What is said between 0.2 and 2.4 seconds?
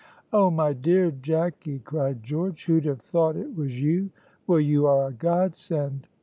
"Oh, my dear Jacky," cried